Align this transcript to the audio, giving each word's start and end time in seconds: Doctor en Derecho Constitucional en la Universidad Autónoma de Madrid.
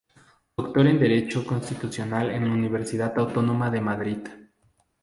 Doctor 0.57 0.87
en 0.87 0.99
Derecho 0.99 1.45
Constitucional 1.45 2.31
en 2.31 2.47
la 2.47 2.53
Universidad 2.55 3.15
Autónoma 3.19 3.69
de 3.69 3.81
Madrid. 3.81 4.27